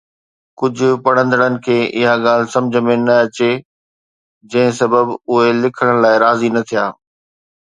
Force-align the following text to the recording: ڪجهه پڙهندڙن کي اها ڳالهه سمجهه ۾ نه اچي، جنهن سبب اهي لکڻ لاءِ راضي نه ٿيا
ڪجهه 0.59 0.93
پڙهندڙن 1.05 1.57
کي 1.67 1.75
اها 1.97 2.13
ڳالهه 2.23 2.49
سمجهه 2.53 2.83
۾ 2.87 2.95
نه 3.07 3.15
اچي، 3.27 3.51
جنهن 4.51 4.73
سبب 4.81 5.05
اهي 5.33 5.49
لکڻ 5.61 5.87
لاءِ 6.03 6.15
راضي 6.25 6.49
نه 6.57 6.61
ٿيا 6.69 6.85